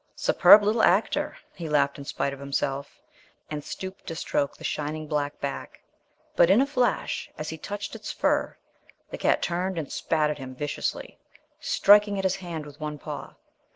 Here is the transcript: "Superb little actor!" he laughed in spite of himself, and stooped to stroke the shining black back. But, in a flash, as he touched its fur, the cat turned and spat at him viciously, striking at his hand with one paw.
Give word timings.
"Superb 0.15 0.63
little 0.63 0.81
actor!" 0.81 1.37
he 1.53 1.69
laughed 1.69 1.99
in 1.99 2.05
spite 2.05 2.33
of 2.33 2.39
himself, 2.39 2.99
and 3.51 3.63
stooped 3.63 4.07
to 4.07 4.15
stroke 4.15 4.57
the 4.57 4.63
shining 4.63 5.05
black 5.05 5.39
back. 5.39 5.81
But, 6.35 6.49
in 6.49 6.59
a 6.59 6.65
flash, 6.65 7.29
as 7.37 7.49
he 7.49 7.57
touched 7.59 7.93
its 7.93 8.11
fur, 8.11 8.57
the 9.11 9.19
cat 9.19 9.43
turned 9.43 9.77
and 9.77 9.91
spat 9.91 10.31
at 10.31 10.39
him 10.39 10.55
viciously, 10.55 11.19
striking 11.59 12.17
at 12.17 12.23
his 12.23 12.37
hand 12.37 12.65
with 12.65 12.79
one 12.79 12.97
paw. 12.97 13.35